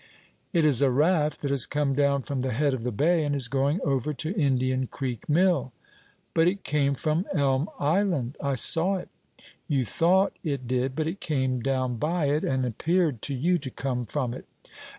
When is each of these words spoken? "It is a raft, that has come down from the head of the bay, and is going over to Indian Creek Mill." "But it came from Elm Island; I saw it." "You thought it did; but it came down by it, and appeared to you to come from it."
"It 0.51 0.65
is 0.65 0.81
a 0.81 0.89
raft, 0.89 1.41
that 1.43 1.51
has 1.51 1.67
come 1.67 1.93
down 1.93 2.23
from 2.23 2.41
the 2.41 2.53
head 2.53 2.73
of 2.73 2.81
the 2.81 2.91
bay, 2.91 3.23
and 3.23 3.35
is 3.35 3.47
going 3.47 3.79
over 3.83 4.15
to 4.15 4.33
Indian 4.35 4.87
Creek 4.87 5.29
Mill." 5.29 5.73
"But 6.33 6.47
it 6.47 6.63
came 6.63 6.95
from 6.95 7.27
Elm 7.35 7.69
Island; 7.77 8.35
I 8.41 8.55
saw 8.55 8.95
it." 8.95 9.09
"You 9.67 9.85
thought 9.85 10.33
it 10.43 10.67
did; 10.67 10.95
but 10.95 11.05
it 11.05 11.21
came 11.21 11.59
down 11.59 11.97
by 11.97 12.29
it, 12.29 12.43
and 12.43 12.65
appeared 12.65 13.21
to 13.21 13.35
you 13.35 13.59
to 13.59 13.69
come 13.69 14.07
from 14.07 14.33
it." 14.33 14.47